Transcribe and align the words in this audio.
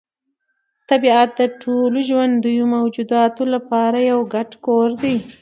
طبیعت 0.89 1.29
د 1.39 1.41
ټولو 1.61 1.97
ژوندیو 2.09 2.71
موجوداتو 2.75 3.43
لپاره 3.53 3.97
یو 4.11 4.19
ګډ 4.33 4.49
کور 4.65 4.89
دی. 5.01 5.15